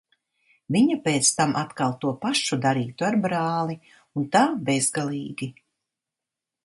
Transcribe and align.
Viņa 0.75 0.95
pēc 1.07 1.27
tam 1.41 1.51
atkal 1.59 1.93
to 2.05 2.13
pašu 2.25 2.59
darītu 2.63 3.07
ar 3.09 3.17
brāli. 3.27 3.77
Un 4.23 4.27
tā 4.37 4.43
bezgalīgi. 4.71 5.55